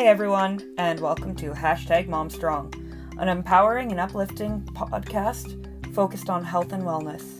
Hey 0.00 0.06
everyone, 0.06 0.74
and 0.78 0.98
welcome 0.98 1.36
to 1.36 1.50
Hashtag 1.50 2.08
Mom 2.08 2.30
Strong, 2.30 2.72
an 3.18 3.28
empowering 3.28 3.90
and 3.90 4.00
uplifting 4.00 4.62
podcast 4.72 5.94
focused 5.94 6.30
on 6.30 6.42
health 6.42 6.72
and 6.72 6.82
wellness. 6.82 7.38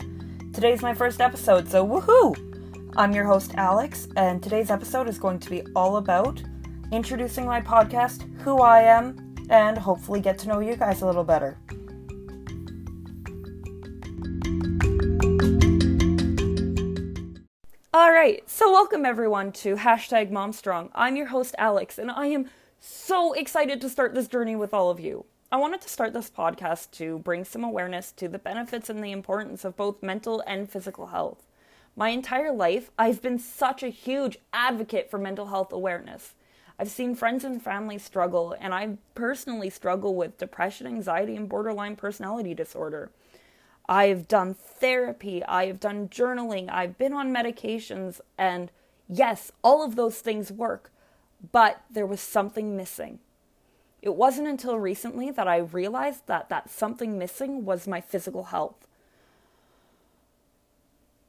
Today's 0.53 0.83
my 0.83 0.93
first 0.93 1.21
episode, 1.21 1.67
so 1.67 1.83
woohoo! 1.83 2.93
I'm 2.95 3.13
your 3.13 3.25
host 3.25 3.55
Alex, 3.57 4.09
and 4.15 4.43
today's 4.43 4.69
episode 4.69 5.07
is 5.07 5.17
going 5.17 5.39
to 5.39 5.49
be 5.49 5.63
all 5.75 5.97
about 5.97 6.43
introducing 6.91 7.47
my 7.47 7.61
podcast, 7.61 8.31
who 8.41 8.59
I 8.59 8.81
am, 8.83 9.35
and 9.49 9.75
hopefully 9.75 10.19
get 10.19 10.37
to 10.37 10.47
know 10.47 10.59
you 10.59 10.75
guys 10.75 11.01
a 11.01 11.07
little 11.07 11.23
better. 11.23 11.57
All 18.01 18.11
right, 18.11 18.41
so 18.49 18.71
welcome 18.71 19.05
everyone 19.05 19.51
to 19.51 19.75
hashtag 19.75 20.31
MomStrong. 20.31 20.89
I'm 20.95 21.15
your 21.15 21.27
host 21.27 21.53
Alex, 21.59 21.99
and 21.99 22.09
I 22.09 22.25
am 22.25 22.49
so 22.79 23.33
excited 23.33 23.79
to 23.79 23.89
start 23.91 24.15
this 24.15 24.27
journey 24.27 24.55
with 24.55 24.73
all 24.73 24.89
of 24.89 24.99
you. 24.99 25.25
I 25.51 25.57
wanted 25.57 25.81
to 25.81 25.87
start 25.87 26.11
this 26.11 26.27
podcast 26.27 26.89
to 26.93 27.19
bring 27.19 27.45
some 27.45 27.63
awareness 27.63 28.11
to 28.13 28.27
the 28.27 28.39
benefits 28.39 28.89
and 28.89 29.03
the 29.03 29.11
importance 29.11 29.63
of 29.63 29.77
both 29.77 30.01
mental 30.01 30.43
and 30.47 30.67
physical 30.67 31.05
health. 31.05 31.45
My 31.95 32.09
entire 32.09 32.51
life, 32.51 32.89
I've 32.97 33.21
been 33.21 33.37
such 33.37 33.83
a 33.83 33.89
huge 33.89 34.39
advocate 34.51 35.11
for 35.11 35.19
mental 35.19 35.45
health 35.45 35.71
awareness. 35.71 36.33
I've 36.79 36.89
seen 36.89 37.13
friends 37.13 37.43
and 37.43 37.61
family 37.61 37.99
struggle, 37.99 38.55
and 38.59 38.73
I 38.73 38.97
personally 39.13 39.69
struggle 39.69 40.15
with 40.15 40.39
depression, 40.39 40.87
anxiety, 40.87 41.35
and 41.35 41.47
borderline 41.47 41.95
personality 41.95 42.55
disorder. 42.55 43.11
I've 43.91 44.29
done 44.29 44.53
therapy, 44.53 45.43
I've 45.43 45.81
done 45.81 46.07
journaling, 46.07 46.69
I've 46.71 46.97
been 46.97 47.11
on 47.11 47.33
medications, 47.33 48.21
and 48.37 48.71
yes, 49.09 49.51
all 49.65 49.83
of 49.83 49.97
those 49.97 50.19
things 50.19 50.49
work, 50.49 50.93
but 51.51 51.81
there 51.91 52.05
was 52.05 52.21
something 52.21 52.77
missing. 52.77 53.19
It 54.01 54.15
wasn't 54.15 54.47
until 54.47 54.79
recently 54.79 55.29
that 55.31 55.45
I 55.45 55.57
realized 55.57 56.25
that 56.27 56.47
that 56.47 56.69
something 56.69 57.17
missing 57.17 57.65
was 57.65 57.85
my 57.85 57.99
physical 57.99 58.45
health. 58.45 58.87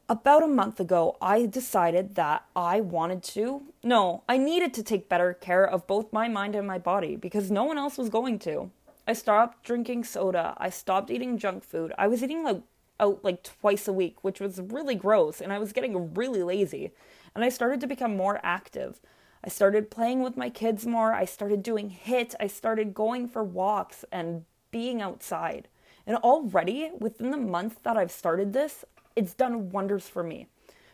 About 0.09 0.45
a 0.45 0.47
month 0.47 0.79
ago, 0.79 1.17
I 1.21 1.47
decided 1.47 2.15
that 2.15 2.45
I 2.55 2.81
wanted 2.81 3.25
to, 3.25 3.63
no, 3.83 4.23
I 4.29 4.39
needed 4.39 4.73
to 4.75 4.85
take 4.85 5.09
better 5.09 5.35
care 5.35 5.69
of 5.69 5.89
both 5.89 6.13
my 6.13 6.29
mind 6.29 6.55
and 6.55 6.69
my 6.69 6.79
body 6.79 7.17
because 7.17 7.51
no 7.51 7.65
one 7.65 7.77
else 7.77 7.99
was 7.99 8.09
going 8.09 8.39
to. 8.41 8.71
I 9.07 9.13
stopped 9.13 9.65
drinking 9.65 10.05
soda. 10.05 10.55
I 10.59 10.71
stopped 10.71 11.11
eating 11.11 11.39
junk 11.39 11.65
food. 11.65 11.93
I 11.99 12.07
was 12.07 12.23
eating 12.23 12.45
like 12.45 12.63
out 13.01 13.25
like 13.25 13.43
twice 13.43 13.89
a 13.89 13.93
week, 13.93 14.23
which 14.23 14.41
was 14.41 14.61
really 14.61 14.95
gross, 14.95 15.41
and 15.41 15.53
I 15.53 15.59
was 15.59 15.73
getting 15.73 16.15
really 16.15 16.43
lazy. 16.43 16.93
And 17.35 17.45
I 17.45 17.49
started 17.49 17.81
to 17.81 17.87
become 17.87 18.17
more 18.17 18.41
active. 18.43 19.01
I 19.45 19.49
started 19.49 19.91
playing 19.91 20.23
with 20.23 20.37
my 20.37 20.51
kids 20.51 20.87
more. 20.87 21.13
I 21.13 21.25
started 21.25 21.63
doing 21.63 21.91
HIIT. 21.91 22.35
I 22.39 22.47
started 22.47 22.95
going 22.95 23.27
for 23.27 23.43
walks 23.43 24.05
and 24.13 24.45
being 24.71 25.03
outside. 25.03 25.67
And 26.07 26.17
already 26.19 26.91
within 26.99 27.31
the 27.31 27.37
month 27.37 27.83
that 27.83 27.97
I've 27.97 28.13
started 28.13 28.53
this, 28.53 28.85
it's 29.17 29.35
done 29.35 29.71
wonders 29.71 30.09
for 30.09 30.23
me, 30.23 30.47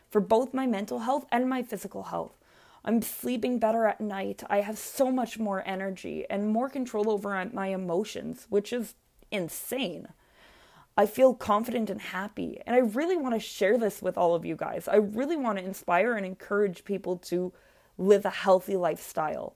for 0.09 0.19
both 0.19 0.53
my 0.53 0.65
mental 0.65 0.99
health 0.99 1.25
and 1.31 1.47
my 1.49 1.61
physical 1.61 2.03
health. 2.03 2.38
I'm 2.89 3.03
sleeping 3.03 3.59
better 3.59 3.85
at 3.85 4.01
night. 4.01 4.41
I 4.49 4.61
have 4.61 4.79
so 4.79 5.11
much 5.11 5.37
more 5.37 5.61
energy 5.63 6.25
and 6.27 6.47
more 6.47 6.69
control 6.69 7.11
over 7.11 7.47
my 7.53 7.67
emotions, 7.67 8.47
which 8.49 8.73
is 8.73 8.95
insane. 9.29 10.07
I 10.97 11.05
feel 11.05 11.35
confident 11.35 11.91
and 11.91 12.01
happy. 12.01 12.59
And 12.65 12.75
I 12.75 12.79
really 12.79 13.15
want 13.15 13.35
to 13.35 13.39
share 13.39 13.77
this 13.77 14.01
with 14.01 14.17
all 14.17 14.33
of 14.33 14.43
you 14.43 14.55
guys. 14.55 14.87
I 14.87 14.95
really 14.95 15.37
want 15.37 15.59
to 15.59 15.63
inspire 15.63 16.15
and 16.15 16.25
encourage 16.25 16.83
people 16.83 17.17
to 17.17 17.53
live 17.99 18.25
a 18.25 18.31
healthy 18.31 18.75
lifestyle. 18.75 19.55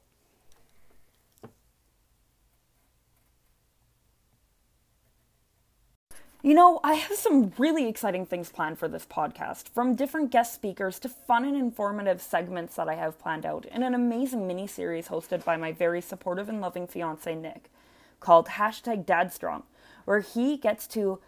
You 6.46 6.54
know, 6.54 6.82
I 6.84 6.96
have 6.96 7.16
some 7.18 7.54
really 7.58 7.88
exciting 7.88 8.26
things 8.26 8.50
planned 8.50 8.78
for 8.78 8.90
this 8.90 9.06
podcast, 9.06 9.70
from 9.70 9.96
different 9.96 10.30
guest 10.30 10.54
speakers 10.54 11.00
to 11.00 11.08
fun 11.08 11.46
and 11.46 11.56
informative 11.56 12.22
segments 12.22 12.76
that 12.76 12.90
I 12.90 12.96
have 12.96 13.18
planned 13.18 13.46
out, 13.46 13.66
and 13.72 13.82
an 13.82 13.94
amazing 13.94 14.46
mini 14.46 14.68
series 14.68 15.08
hosted 15.08 15.46
by 15.46 15.56
my 15.56 15.72
very 15.72 16.02
supportive 16.02 16.50
and 16.50 16.60
loving 16.60 16.86
fiance 16.86 17.34
Nick, 17.34 17.72
called 18.20 18.50
hashtag 18.50 19.06
DadStrong, 19.06 19.64
where 20.04 20.20
he 20.20 20.58
gets 20.58 20.86
to 20.88 21.20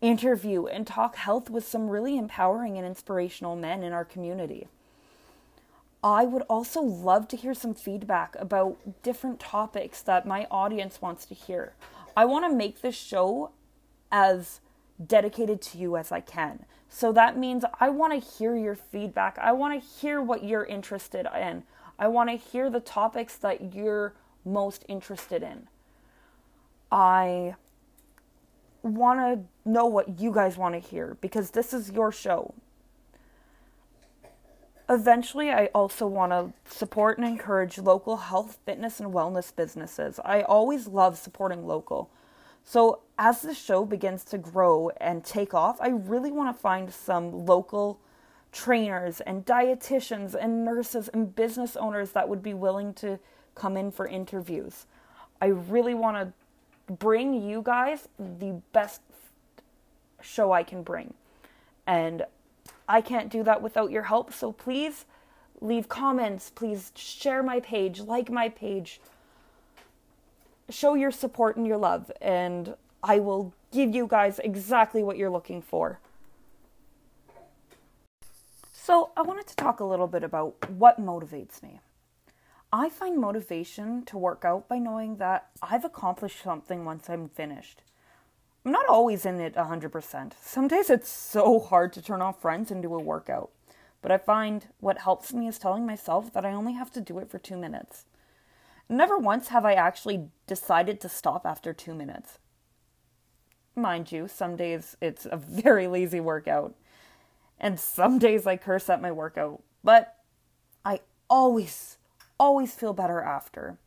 interview 0.00 0.66
and 0.66 0.88
talk 0.88 1.14
health 1.14 1.48
with 1.50 1.64
some 1.64 1.88
really 1.88 2.18
empowering 2.18 2.76
and 2.76 2.84
inspirational 2.84 3.54
men 3.54 3.84
in 3.84 3.92
our 3.92 4.04
community. 4.04 4.66
I 6.02 6.24
would 6.24 6.42
also 6.50 6.82
love 6.82 7.28
to 7.28 7.36
hear 7.36 7.54
some 7.54 7.74
feedback 7.74 8.34
about 8.40 8.78
different 9.04 9.38
topics 9.38 10.02
that 10.02 10.26
my 10.26 10.48
audience 10.50 11.00
wants 11.00 11.26
to 11.26 11.34
hear. 11.34 11.74
I 12.16 12.24
want 12.24 12.44
to 12.44 12.52
make 12.52 12.80
this 12.80 12.96
show 12.96 13.52
as 14.10 14.60
dedicated 15.04 15.60
to 15.60 15.78
you 15.78 15.96
as 15.96 16.12
I 16.12 16.20
can. 16.20 16.64
So 16.88 17.12
that 17.12 17.36
means 17.36 17.64
I 17.80 17.88
want 17.88 18.12
to 18.12 18.28
hear 18.28 18.56
your 18.56 18.76
feedback. 18.76 19.38
I 19.38 19.52
want 19.52 19.80
to 19.80 19.88
hear 19.88 20.22
what 20.22 20.44
you're 20.44 20.64
interested 20.64 21.26
in. 21.36 21.64
I 21.98 22.08
want 22.08 22.30
to 22.30 22.36
hear 22.36 22.70
the 22.70 22.80
topics 22.80 23.36
that 23.36 23.74
you're 23.74 24.14
most 24.44 24.84
interested 24.88 25.42
in. 25.42 25.68
I 26.90 27.56
want 28.82 29.20
to 29.20 29.68
know 29.68 29.86
what 29.86 30.20
you 30.20 30.32
guys 30.32 30.56
want 30.56 30.74
to 30.74 30.78
hear 30.78 31.16
because 31.20 31.50
this 31.50 31.72
is 31.72 31.90
your 31.90 32.12
show. 32.12 32.54
Eventually, 34.88 35.50
I 35.50 35.70
also 35.74 36.06
want 36.06 36.32
to 36.32 36.52
support 36.70 37.16
and 37.16 37.26
encourage 37.26 37.78
local 37.78 38.18
health, 38.18 38.58
fitness, 38.66 39.00
and 39.00 39.12
wellness 39.12 39.54
businesses. 39.54 40.20
I 40.24 40.42
always 40.42 40.86
love 40.86 41.16
supporting 41.16 41.66
local. 41.66 42.10
So, 42.64 43.00
as 43.18 43.42
the 43.42 43.54
show 43.54 43.84
begins 43.84 44.24
to 44.24 44.38
grow 44.38 44.90
and 44.96 45.22
take 45.22 45.54
off, 45.54 45.80
I 45.80 45.88
really 45.88 46.32
want 46.32 46.54
to 46.54 46.60
find 46.60 46.92
some 46.92 47.44
local 47.46 48.00
trainers 48.50 49.20
and 49.20 49.44
dietitians 49.44 50.34
and 50.34 50.64
nurses 50.64 51.08
and 51.08 51.36
business 51.36 51.76
owners 51.76 52.12
that 52.12 52.28
would 52.28 52.42
be 52.42 52.54
willing 52.54 52.94
to 52.94 53.18
come 53.54 53.76
in 53.76 53.90
for 53.90 54.06
interviews. 54.06 54.86
I 55.42 55.46
really 55.46 55.94
want 55.94 56.16
to 56.16 56.92
bring 56.92 57.34
you 57.34 57.62
guys 57.62 58.08
the 58.18 58.60
best 58.72 59.02
show 60.22 60.52
I 60.52 60.62
can 60.62 60.82
bring. 60.82 61.14
And 61.86 62.24
I 62.88 63.00
can't 63.02 63.30
do 63.30 63.42
that 63.42 63.60
without 63.60 63.90
your 63.90 64.04
help, 64.04 64.32
so 64.32 64.52
please 64.52 65.04
leave 65.60 65.88
comments, 65.88 66.50
please 66.50 66.92
share 66.94 67.42
my 67.42 67.60
page, 67.60 68.00
like 68.00 68.30
my 68.30 68.48
page, 68.48 69.00
show 70.70 70.94
your 70.94 71.10
support 71.10 71.56
and 71.56 71.66
your 71.66 71.76
love, 71.76 72.10
and 72.20 72.74
I 73.02 73.18
will 73.18 73.52
give 73.72 73.94
you 73.94 74.06
guys 74.06 74.38
exactly 74.38 75.02
what 75.02 75.16
you're 75.16 75.30
looking 75.30 75.60
for. 75.60 76.00
So, 78.72 79.12
I 79.16 79.22
wanted 79.22 79.46
to 79.46 79.56
talk 79.56 79.80
a 79.80 79.84
little 79.84 80.06
bit 80.06 80.22
about 80.22 80.70
what 80.70 81.00
motivates 81.00 81.62
me. 81.62 81.80
I 82.72 82.88
find 82.88 83.18
motivation 83.18 84.04
to 84.06 84.18
work 84.18 84.44
out 84.44 84.68
by 84.68 84.78
knowing 84.78 85.16
that 85.16 85.46
I've 85.62 85.84
accomplished 85.84 86.42
something 86.42 86.84
once 86.84 87.08
I'm 87.08 87.28
finished. 87.28 87.82
I'm 88.64 88.72
not 88.72 88.86
always 88.86 89.24
in 89.24 89.40
it 89.40 89.54
100%. 89.54 90.32
Some 90.42 90.68
days 90.68 90.90
it's 90.90 91.08
so 91.08 91.60
hard 91.60 91.92
to 91.92 92.02
turn 92.02 92.20
off 92.20 92.42
friends 92.42 92.70
and 92.70 92.82
do 92.82 92.94
a 92.94 92.98
workout. 92.98 93.50
But 94.02 94.10
I 94.10 94.18
find 94.18 94.66
what 94.80 94.98
helps 94.98 95.32
me 95.32 95.48
is 95.48 95.58
telling 95.58 95.86
myself 95.86 96.32
that 96.32 96.44
I 96.44 96.52
only 96.52 96.72
have 96.72 96.90
to 96.94 97.00
do 97.00 97.18
it 97.18 97.30
for 97.30 97.38
two 97.38 97.56
minutes. 97.56 98.06
Never 98.88 99.16
once 99.16 99.48
have 99.48 99.64
I 99.64 99.74
actually 99.74 100.28
decided 100.46 101.00
to 101.00 101.08
stop 101.08 101.46
after 101.46 101.72
two 101.72 101.94
minutes. 101.94 102.38
Mind 103.74 104.12
you, 104.12 104.28
some 104.28 104.56
days 104.56 104.96
it's 105.00 105.26
a 105.30 105.36
very 105.36 105.88
lazy 105.88 106.20
workout, 106.20 106.74
and 107.58 107.80
some 107.80 108.18
days 108.18 108.46
I 108.46 108.56
curse 108.56 108.88
at 108.90 109.02
my 109.02 109.10
workout, 109.10 109.62
but 109.82 110.16
I 110.84 111.00
always, 111.28 111.96
always 112.38 112.74
feel 112.74 112.92
better 112.92 113.20
after. 113.20 113.78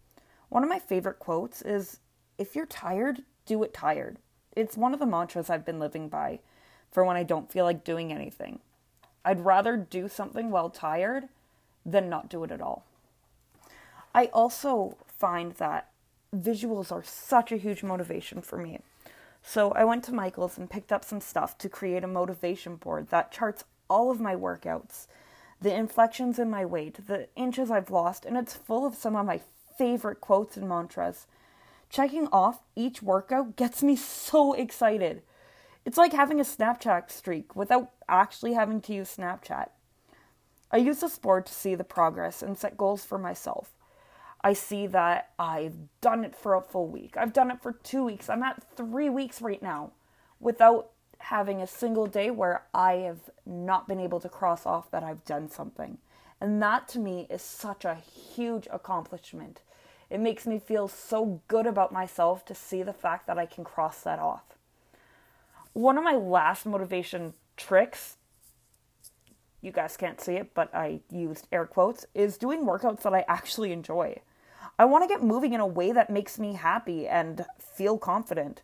One 0.49 0.63
of 0.63 0.69
my 0.69 0.79
favorite 0.79 1.19
quotes 1.19 1.61
is 1.61 1.99
If 2.37 2.55
you're 2.55 2.65
tired, 2.65 3.23
do 3.45 3.63
it 3.63 3.73
tired. 3.73 4.17
It's 4.55 4.75
one 4.75 4.93
of 4.93 4.99
the 4.99 5.05
mantras 5.05 5.49
I've 5.49 5.65
been 5.65 5.79
living 5.79 6.09
by 6.09 6.39
for 6.91 7.05
when 7.05 7.15
I 7.15 7.23
don't 7.23 7.51
feel 7.51 7.65
like 7.65 7.83
doing 7.83 8.11
anything. 8.11 8.59
I'd 9.23 9.45
rather 9.45 9.77
do 9.77 10.09
something 10.09 10.49
while 10.49 10.69
tired 10.69 11.25
than 11.85 12.09
not 12.09 12.29
do 12.29 12.43
it 12.43 12.51
at 12.51 12.61
all. 12.61 12.85
I 14.17 14.31
also 14.33 14.97
find 15.19 15.51
that 15.57 15.91
visuals 16.35 16.91
are 16.91 17.03
such 17.03 17.51
a 17.51 17.57
huge 17.57 17.83
motivation 17.83 18.41
for 18.41 18.57
me. 18.57 18.79
So 19.43 19.73
I 19.73 19.83
went 19.83 20.03
to 20.05 20.11
Michael's 20.11 20.57
and 20.57 20.67
picked 20.67 20.91
up 20.91 21.05
some 21.05 21.21
stuff 21.21 21.55
to 21.59 21.69
create 21.69 22.03
a 22.03 22.07
motivation 22.07 22.77
board 22.77 23.09
that 23.09 23.31
charts 23.31 23.63
all 23.87 24.09
of 24.09 24.19
my 24.19 24.35
workouts, 24.35 25.05
the 25.61 25.71
inflections 25.71 26.39
in 26.39 26.49
my 26.49 26.65
weight, 26.65 27.05
the 27.05 27.27
inches 27.35 27.69
I've 27.69 27.91
lost, 27.91 28.25
and 28.25 28.35
it's 28.35 28.55
full 28.55 28.87
of 28.87 28.95
some 28.95 29.15
of 29.15 29.27
my 29.27 29.39
favorite 29.77 30.19
quotes 30.19 30.57
and 30.57 30.67
mantras. 30.67 31.27
Checking 31.87 32.27
off 32.29 32.63
each 32.75 33.03
workout 33.03 33.55
gets 33.55 33.83
me 33.83 33.95
so 33.95 34.53
excited. 34.53 35.21
It's 35.85 35.99
like 35.99 36.13
having 36.13 36.39
a 36.39 36.43
Snapchat 36.43 37.11
streak 37.11 37.55
without 37.55 37.91
actually 38.09 38.53
having 38.53 38.81
to 38.81 38.95
use 38.95 39.15
Snapchat. 39.15 39.69
I 40.71 40.77
use 40.77 41.01
this 41.01 41.19
board 41.19 41.45
to 41.45 41.53
see 41.53 41.75
the 41.75 41.83
progress 41.83 42.41
and 42.41 42.57
set 42.57 42.77
goals 42.77 43.05
for 43.05 43.19
myself. 43.19 43.76
I 44.47 44.53
see 44.53 44.87
that 44.87 45.31
I've 45.37 45.75
done 45.99 46.23
it 46.23 46.33
for 46.33 46.55
a 46.55 46.61
full 46.61 46.87
week. 46.87 47.17
I've 47.17 47.33
done 47.33 47.51
it 47.51 47.61
for 47.61 47.73
two 47.73 48.05
weeks. 48.05 48.29
I'm 48.29 48.43
at 48.43 48.63
three 48.77 49.09
weeks 49.09 49.41
right 49.41 49.61
now 49.61 49.91
without 50.39 50.91
having 51.17 51.61
a 51.61 51.67
single 51.67 52.05
day 52.05 52.31
where 52.31 52.63
I 52.73 52.93
have 52.93 53.29
not 53.45 53.89
been 53.89 53.99
able 53.99 54.21
to 54.21 54.29
cross 54.29 54.65
off 54.65 54.89
that 54.91 55.03
I've 55.03 55.25
done 55.25 55.49
something. 55.49 55.97
And 56.39 56.63
that 56.63 56.87
to 56.89 56.99
me 56.99 57.27
is 57.29 57.41
such 57.41 57.83
a 57.83 57.95
huge 57.95 58.69
accomplishment. 58.71 59.63
It 60.09 60.21
makes 60.21 60.47
me 60.47 60.59
feel 60.59 60.87
so 60.87 61.41
good 61.49 61.67
about 61.67 61.91
myself 61.91 62.45
to 62.45 62.55
see 62.55 62.83
the 62.83 62.93
fact 62.93 63.27
that 63.27 63.37
I 63.37 63.47
can 63.47 63.65
cross 63.65 63.99
that 64.03 64.17
off. 64.17 64.45
One 65.73 65.97
of 65.97 66.05
my 66.05 66.15
last 66.15 66.65
motivation 66.65 67.33
tricks, 67.57 68.15
you 69.59 69.73
guys 69.73 69.97
can't 69.97 70.21
see 70.21 70.35
it, 70.35 70.53
but 70.53 70.73
I 70.73 71.01
used 71.11 71.49
air 71.51 71.65
quotes, 71.65 72.05
is 72.15 72.37
doing 72.37 72.63
workouts 72.63 73.01
that 73.01 73.13
I 73.13 73.25
actually 73.27 73.73
enjoy. 73.73 74.21
I 74.79 74.85
want 74.85 75.03
to 75.03 75.07
get 75.07 75.23
moving 75.23 75.53
in 75.53 75.59
a 75.59 75.67
way 75.67 75.91
that 75.91 76.09
makes 76.09 76.37
me 76.37 76.53
happy 76.53 77.07
and 77.07 77.45
feel 77.59 77.97
confident. 77.97 78.61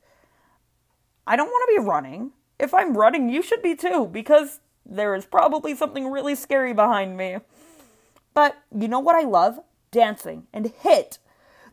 I 1.25 1.35
don't 1.35 1.47
want 1.47 1.69
to 1.69 1.81
be 1.81 1.87
running. 1.87 2.31
If 2.59 2.73
I'm 2.73 2.95
running, 2.95 3.29
you 3.29 3.41
should 3.41 3.63
be 3.63 3.75
too, 3.75 4.07
because 4.11 4.59
there 4.85 5.15
is 5.15 5.25
probably 5.25 5.75
something 5.75 6.07
really 6.07 6.35
scary 6.35 6.73
behind 6.73 7.17
me. 7.17 7.37
But 8.33 8.57
you 8.75 8.87
know 8.87 8.99
what 8.99 9.15
I 9.15 9.27
love? 9.27 9.59
Dancing 9.91 10.47
and 10.53 10.65
HIIT. 10.65 11.17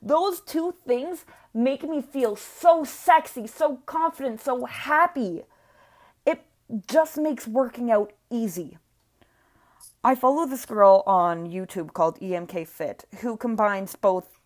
Those 0.02 0.40
two 0.40 0.74
things 0.86 1.24
make 1.52 1.82
me 1.82 2.00
feel 2.00 2.36
so 2.36 2.84
sexy, 2.84 3.46
so 3.46 3.76
confident, 3.86 4.40
so 4.40 4.64
happy. 4.64 5.42
It 6.24 6.42
just 6.86 7.18
makes 7.18 7.46
working 7.46 7.90
out 7.90 8.12
easy. 8.30 8.78
I 10.02 10.14
follow 10.14 10.46
this 10.46 10.64
girl 10.64 11.02
on 11.06 11.50
YouTube 11.50 11.92
called 11.92 12.18
EMK 12.20 12.66
Fit 12.66 13.04
who 13.20 13.36
combines 13.36 13.96
both 13.96 14.40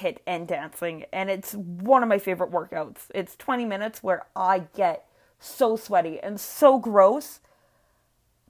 HIIT 0.00 0.18
and 0.26 0.48
dancing, 0.48 1.04
and 1.12 1.28
it's 1.28 1.54
one 1.54 2.02
of 2.02 2.08
my 2.08 2.18
favorite 2.18 2.50
workouts. 2.50 3.10
It's 3.14 3.36
20 3.36 3.66
minutes 3.66 4.02
where 4.02 4.24
I 4.34 4.60
get 4.74 5.06
so 5.38 5.76
sweaty 5.76 6.18
and 6.18 6.40
so 6.40 6.78
gross, 6.78 7.40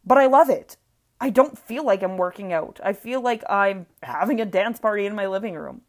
but 0.04 0.18
I 0.18 0.26
love 0.26 0.48
it. 0.48 0.76
I 1.20 1.30
don't 1.30 1.58
feel 1.58 1.84
like 1.84 2.04
I'm 2.04 2.16
working 2.16 2.52
out. 2.52 2.78
I 2.80 2.92
feel 2.92 3.20
like 3.20 3.42
I'm 3.50 3.86
having 4.04 4.40
a 4.40 4.44
dance 4.44 4.78
party 4.78 5.04
in 5.04 5.16
my 5.16 5.26
living 5.26 5.56
room. 5.56 5.80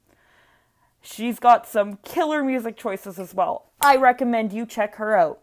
She's 1.01 1.38
got 1.38 1.68
some 1.68 1.98
killer 1.98 2.44
music 2.44 2.77
choices 2.77 3.19
as 3.19 3.31
well. 3.31 3.65
I 3.80 3.98
recommend 3.98 4.53
you 4.53 4.65
check 4.65 4.95
her 4.95 5.15
out. 5.15 5.39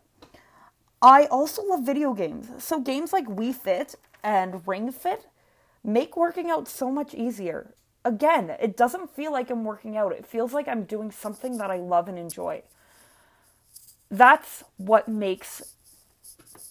I 1.00 1.26
also 1.26 1.62
love 1.62 1.86
video 1.86 2.14
games. 2.14 2.48
So 2.58 2.80
games 2.80 3.12
like 3.12 3.26
Wii 3.26 3.54
Fit 3.54 3.94
and 4.24 4.66
Ring 4.66 4.90
Fit 4.90 5.26
make 5.84 6.16
working 6.16 6.50
out 6.50 6.66
so 6.66 6.90
much 6.90 7.14
easier. 7.14 7.74
Again, 8.04 8.56
it 8.60 8.76
doesn't 8.76 9.14
feel 9.14 9.30
like 9.30 9.50
I'm 9.50 9.64
working 9.64 9.96
out. 9.96 10.12
It 10.12 10.26
feels 10.26 10.52
like 10.52 10.66
I'm 10.66 10.84
doing 10.84 11.10
something 11.10 11.58
that 11.58 11.70
I 11.70 11.76
love 11.76 12.08
and 12.08 12.18
enjoy. 12.18 12.62
That's 14.10 14.64
what 14.78 15.08
makes 15.08 15.62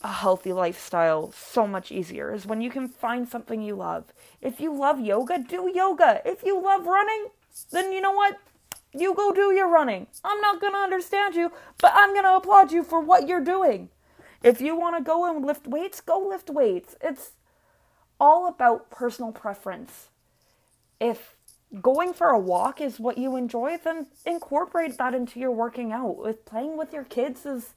a 0.01 0.11
healthy 0.11 0.51
lifestyle 0.51 1.31
so 1.31 1.65
much 1.65 1.91
easier 1.91 2.33
is 2.33 2.45
when 2.45 2.61
you 2.61 2.69
can 2.69 2.87
find 2.89 3.27
something 3.27 3.61
you 3.61 3.75
love. 3.75 4.11
If 4.41 4.59
you 4.59 4.75
love 4.75 4.99
yoga, 4.99 5.39
do 5.39 5.71
yoga. 5.73 6.21
If 6.25 6.43
you 6.43 6.61
love 6.61 6.85
running, 6.85 7.27
then 7.71 7.91
you 7.91 8.01
know 8.01 8.11
what? 8.11 8.37
You 8.93 9.13
go 9.15 9.31
do 9.31 9.53
your 9.53 9.69
running. 9.69 10.07
I'm 10.23 10.41
not 10.41 10.61
going 10.61 10.73
to 10.73 10.79
understand 10.79 11.35
you, 11.35 11.51
but 11.79 11.93
I'm 11.95 12.11
going 12.11 12.25
to 12.25 12.35
applaud 12.35 12.71
you 12.71 12.83
for 12.83 12.99
what 12.99 13.27
you're 13.27 13.43
doing. 13.43 13.89
If 14.43 14.59
you 14.59 14.75
want 14.75 14.97
to 14.97 15.03
go 15.03 15.25
and 15.25 15.45
lift 15.45 15.67
weights, 15.67 16.01
go 16.01 16.19
lift 16.19 16.49
weights. 16.49 16.95
It's 17.01 17.31
all 18.23 18.47
about 18.47 18.89
personal 18.89 19.33
preference. 19.33 20.07
If 20.97 21.35
going 21.81 22.13
for 22.13 22.29
a 22.29 22.39
walk 22.39 22.79
is 22.79 22.97
what 22.97 23.17
you 23.17 23.35
enjoy, 23.35 23.77
then 23.83 24.07
incorporate 24.25 24.97
that 24.97 25.13
into 25.13 25.41
your 25.41 25.51
working 25.51 25.91
out. 25.91 26.23
If 26.25 26.45
playing 26.45 26.77
with 26.77 26.93
your 26.93 27.03
kids 27.03 27.45
is 27.45 27.73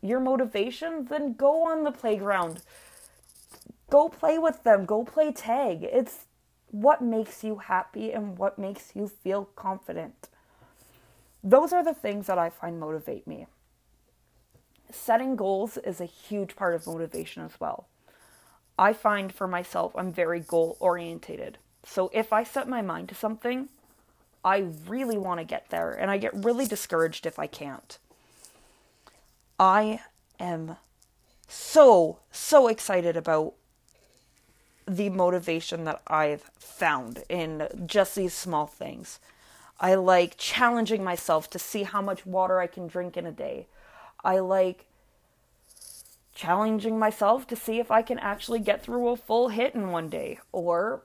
your 0.00 0.18
motivation, 0.18 1.04
then 1.04 1.34
go 1.34 1.66
on 1.66 1.84
the 1.84 1.92
playground. 1.92 2.62
Go 3.90 4.08
play 4.08 4.38
with 4.38 4.62
them. 4.62 4.86
Go 4.86 5.04
play 5.04 5.32
tag. 5.32 5.82
It's 5.82 6.24
what 6.70 7.02
makes 7.02 7.44
you 7.44 7.58
happy 7.58 8.10
and 8.10 8.38
what 8.38 8.58
makes 8.58 8.92
you 8.94 9.06
feel 9.06 9.50
confident. 9.54 10.30
Those 11.44 11.74
are 11.74 11.84
the 11.84 11.92
things 11.92 12.26
that 12.26 12.38
I 12.38 12.48
find 12.48 12.80
motivate 12.80 13.26
me. 13.26 13.48
Setting 14.90 15.36
goals 15.36 15.76
is 15.76 16.00
a 16.00 16.06
huge 16.06 16.56
part 16.56 16.74
of 16.74 16.86
motivation 16.86 17.42
as 17.42 17.60
well. 17.60 17.86
I 18.80 18.94
find 18.94 19.30
for 19.30 19.46
myself, 19.46 19.92
I'm 19.94 20.10
very 20.10 20.40
goal 20.40 20.78
orientated. 20.80 21.58
So 21.84 22.10
if 22.14 22.32
I 22.32 22.44
set 22.44 22.66
my 22.66 22.80
mind 22.80 23.10
to 23.10 23.14
something, 23.14 23.68
I 24.42 24.68
really 24.88 25.18
want 25.18 25.38
to 25.38 25.44
get 25.44 25.68
there 25.68 25.92
and 25.92 26.10
I 26.10 26.16
get 26.16 26.44
really 26.44 26.66
discouraged 26.66 27.26
if 27.26 27.38
I 27.38 27.46
can't. 27.46 27.98
I 29.58 30.00
am 30.38 30.76
so, 31.46 32.20
so 32.32 32.68
excited 32.68 33.18
about 33.18 33.52
the 34.88 35.10
motivation 35.10 35.84
that 35.84 36.00
I've 36.06 36.50
found 36.58 37.22
in 37.28 37.68
just 37.84 38.14
these 38.14 38.32
small 38.32 38.66
things. 38.66 39.20
I 39.78 39.94
like 39.94 40.38
challenging 40.38 41.04
myself 41.04 41.50
to 41.50 41.58
see 41.58 41.82
how 41.82 42.00
much 42.00 42.24
water 42.24 42.60
I 42.60 42.66
can 42.66 42.86
drink 42.86 43.18
in 43.18 43.26
a 43.26 43.32
day. 43.32 43.66
I 44.24 44.38
like 44.38 44.86
challenging 46.40 46.98
myself 46.98 47.46
to 47.46 47.54
see 47.54 47.78
if 47.80 47.90
I 47.90 48.00
can 48.00 48.18
actually 48.18 48.60
get 48.60 48.82
through 48.82 49.08
a 49.08 49.16
full 49.16 49.50
HIIT 49.50 49.74
in 49.74 49.90
one 49.90 50.08
day 50.08 50.38
or 50.52 51.02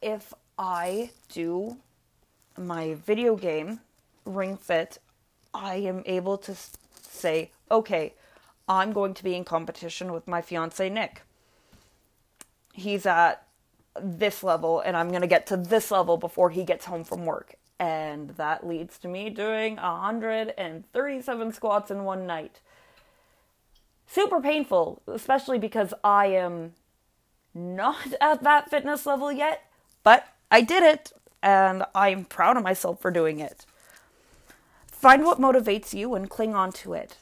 if 0.00 0.34
I 0.58 1.10
do 1.28 1.76
my 2.58 2.94
video 2.94 3.36
game 3.36 3.78
Ring 4.24 4.56
Fit, 4.56 4.98
I 5.54 5.76
am 5.76 6.02
able 6.04 6.36
to 6.38 6.56
say, 7.00 7.52
okay, 7.70 8.14
I'm 8.68 8.92
going 8.92 9.14
to 9.14 9.22
be 9.22 9.36
in 9.36 9.44
competition 9.44 10.12
with 10.12 10.26
my 10.26 10.42
fiance 10.42 10.88
Nick. 10.88 11.22
He's 12.72 13.06
at 13.06 13.46
this 14.00 14.42
level, 14.42 14.80
and 14.80 14.96
I'm 14.96 15.10
going 15.10 15.20
to 15.20 15.26
get 15.28 15.46
to 15.48 15.56
this 15.56 15.92
level 15.92 16.16
before 16.16 16.50
he 16.50 16.64
gets 16.64 16.86
home 16.86 17.04
from 17.04 17.24
work. 17.26 17.54
And 17.78 18.30
that 18.30 18.66
leads 18.66 18.98
to 18.98 19.08
me 19.08 19.30
doing 19.30 19.76
137 19.76 21.52
squats 21.52 21.90
in 21.90 22.04
one 22.04 22.26
night. 22.26 22.60
Super 24.12 24.42
painful, 24.42 25.00
especially 25.06 25.58
because 25.58 25.94
I 26.04 26.26
am 26.26 26.74
not 27.54 28.12
at 28.20 28.42
that 28.42 28.68
fitness 28.68 29.06
level 29.06 29.32
yet, 29.32 29.62
but 30.02 30.28
I 30.50 30.60
did 30.60 30.82
it, 30.82 31.12
and 31.42 31.84
I'm 31.94 32.26
proud 32.26 32.58
of 32.58 32.62
myself 32.62 33.00
for 33.00 33.10
doing 33.10 33.40
it. 33.40 33.64
Find 34.86 35.24
what 35.24 35.40
motivates 35.40 35.94
you 35.94 36.14
and 36.14 36.28
cling 36.28 36.54
on 36.54 36.72
to 36.72 36.92
it. 36.92 37.16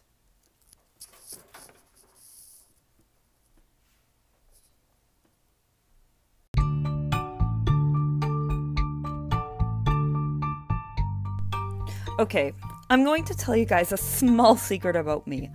Okay, 12.19 12.53
I'm 12.91 13.05
going 13.05 13.23
to 13.27 13.35
tell 13.37 13.55
you 13.55 13.65
guys 13.65 13.93
a 13.93 13.97
small 13.97 14.57
secret 14.71 14.97
about 14.97 15.29
me. 15.29 15.51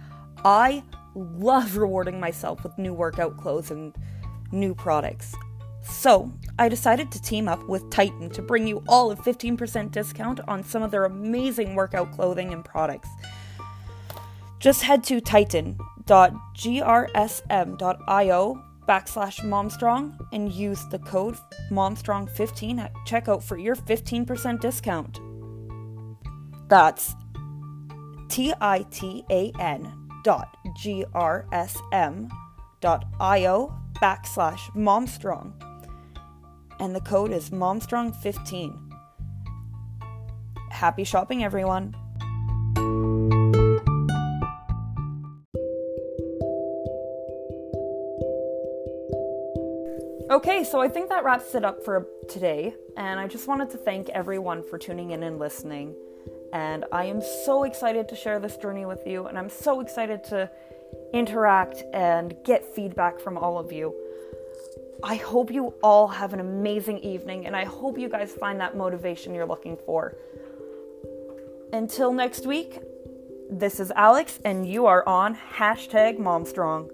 I 0.45 0.81
love 1.15 1.77
rewarding 1.77 2.19
myself 2.19 2.63
with 2.63 2.77
new 2.77 2.93
workout 2.93 3.37
clothes 3.37 3.71
and 3.71 3.95
new 4.51 4.75
products. 4.75 5.33
So, 5.81 6.31
I 6.57 6.67
decided 6.67 7.11
to 7.11 7.21
team 7.21 7.47
up 7.47 7.67
with 7.67 7.89
Titan 7.89 8.29
to 8.31 8.41
bring 8.41 8.67
you 8.67 8.83
all 8.87 9.11
a 9.11 9.15
15% 9.15 9.91
discount 9.91 10.39
on 10.47 10.63
some 10.63 10.81
of 10.81 10.89
their 10.91 11.05
amazing 11.05 11.75
workout 11.75 12.11
clothing 12.11 12.53
and 12.53 12.65
products. 12.65 13.09
Just 14.59 14.81
head 14.81 15.03
to 15.05 15.21
titan.grsm.io 15.21 15.77
backslash 18.87 19.39
momstrong 19.41 20.17
and 20.31 20.51
use 20.51 20.83
the 20.89 20.99
code 20.99 21.37
momstrong15 21.71 22.79
at 22.79 22.93
checkout 23.07 23.43
for 23.43 23.57
your 23.57 23.75
15% 23.75 24.59
discount. 24.59 25.19
That's 26.67 27.15
T 28.29 28.53
I 28.59 28.85
T 28.89 29.23
A 29.29 29.51
N 29.59 29.91
dot 30.23 30.57
G 30.75 31.05
R 31.13 31.47
S 31.51 31.77
M 31.91 32.29
dot 32.81 33.05
I 33.19 33.45
O 33.45 33.73
backslash 34.01 34.59
Momstrong. 34.75 35.53
And 36.79 36.95
the 36.95 37.01
code 37.01 37.31
is 37.31 37.49
Momstrong15. 37.49 38.81
Happy 40.71 41.03
shopping, 41.05 41.43
everyone! 41.43 41.95
Okay, 50.29 50.65
so 50.65 50.81
I 50.81 50.89
think 50.89 51.07
that 51.09 51.23
wraps 51.23 51.55
it 51.55 51.63
up 51.63 51.83
for 51.85 52.07
today, 52.27 52.73
and 52.97 53.19
I 53.19 53.27
just 53.27 53.47
wanted 53.47 53.69
to 53.69 53.77
thank 53.77 54.09
everyone 54.09 54.63
for 54.63 54.77
tuning 54.77 55.11
in 55.11 55.23
and 55.23 55.39
listening. 55.39 55.95
And 56.55 56.85
I 56.89 57.03
am 57.03 57.21
so 57.21 57.65
excited 57.65 58.07
to 58.07 58.15
share 58.15 58.39
this 58.39 58.55
journey 58.55 58.85
with 58.85 59.05
you, 59.05 59.25
and 59.25 59.37
I'm 59.37 59.49
so 59.49 59.81
excited 59.81 60.23
to 60.25 60.49
interact 61.13 61.83
and 61.93 62.33
get 62.45 62.63
feedback 62.63 63.19
from 63.19 63.37
all 63.37 63.57
of 63.57 63.73
you. 63.73 63.93
I 65.03 65.15
hope 65.15 65.51
you 65.51 65.73
all 65.83 66.07
have 66.07 66.31
an 66.31 66.39
amazing 66.39 66.99
evening, 66.99 67.45
and 67.45 67.57
I 67.57 67.65
hope 67.65 67.99
you 67.99 68.07
guys 68.07 68.31
find 68.31 68.57
that 68.61 68.77
motivation 68.77 69.35
you're 69.35 69.45
looking 69.45 69.75
for. 69.85 70.15
Until 71.73 72.13
next 72.13 72.45
week, 72.45 72.79
this 73.49 73.81
is 73.81 73.91
Alex, 73.91 74.39
and 74.45 74.65
you 74.65 74.85
are 74.85 75.05
on 75.05 75.35
hashtag 75.35 76.17
MomStrong. 76.17 76.89